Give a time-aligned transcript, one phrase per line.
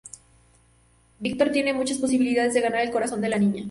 [1.19, 3.59] Víctor tiene muchas posibilidades de ganar el corazón de la niña.